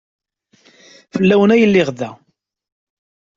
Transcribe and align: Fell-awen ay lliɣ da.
Fell-awen 1.13 1.53
ay 1.55 1.63
lliɣ 1.69 1.89
da. 1.99 2.09